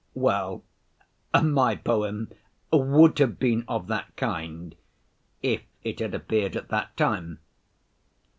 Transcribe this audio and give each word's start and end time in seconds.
Well, 0.15 0.63
my 1.43 1.75
poem 1.75 2.29
would 2.73 3.19
have 3.19 3.37
been 3.37 3.63
of 3.67 3.85
that 3.89 4.15
kind 4.15 4.73
if 5.43 5.61
it 5.83 5.99
had 5.99 6.15
appeared 6.15 6.55
at 6.55 6.69
that 6.69 6.97
time. 6.97 7.37